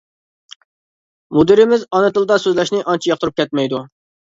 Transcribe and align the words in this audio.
مۇدىرىمىز 1.39 1.87
ئانا 1.91 2.11
تىلىدا 2.19 2.41
سۆزلەشنى 2.49 2.85
ئانچە 2.87 3.15
ياقتۇرۇپ 3.17 3.41
كەتمەيدۇ. 3.41 3.89